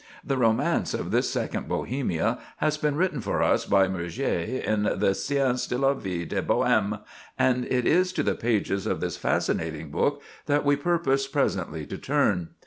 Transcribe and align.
The 0.25 0.35
romance 0.35 0.95
of 0.95 1.11
this 1.11 1.29
second 1.29 1.67
Bohemia 1.67 2.39
has 2.57 2.75
been 2.75 2.95
written 2.95 3.21
for 3.21 3.43
us 3.43 3.65
by 3.67 3.87
Murger 3.87 4.23
in 4.25 4.81
the 4.81 5.11
"Scènes 5.11 5.69
de 5.69 5.77
la 5.77 5.93
Vie 5.93 6.25
de 6.25 6.41
Bohème"; 6.41 7.01
and 7.37 7.65
it 7.67 7.85
is 7.85 8.11
to 8.13 8.23
the 8.23 8.33
pages 8.33 8.87
of 8.87 8.99
this 8.99 9.15
fascinating 9.15 9.91
book 9.91 10.19
that 10.47 10.65
we 10.65 10.75
purpose 10.75 11.27
presently 11.27 11.85
to 11.85 11.99
turn. 11.99 12.47